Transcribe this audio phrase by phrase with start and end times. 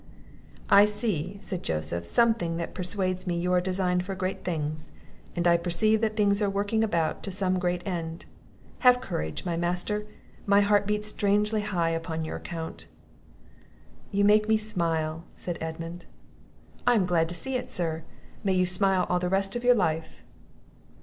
[0.67, 4.91] "I see," said Joseph, "something that persuades me you are designed for great things;
[5.35, 8.25] and I perceive that things are working about to some great end:
[8.79, 10.07] have courage, my Master,
[10.47, 12.87] my heart beats strangely high upon your account!"
[14.11, 16.07] "You make me smile," said Edmund.
[16.87, 18.01] "I am glad to see it, sir;
[18.43, 20.23] may you smile all the rest of your life!"